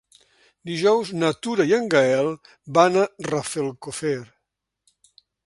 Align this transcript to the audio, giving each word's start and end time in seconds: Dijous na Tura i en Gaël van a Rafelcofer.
Dijous 0.69 1.11
na 1.23 1.29
Tura 1.47 1.67
i 1.71 1.75
en 1.77 1.85
Gaël 1.95 2.31
van 2.79 2.99
a 3.03 3.05
Rafelcofer. 3.29 4.19